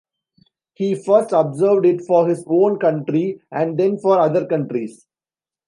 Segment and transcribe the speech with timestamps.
[0.73, 5.05] He first observed it for his own country and then for other countries.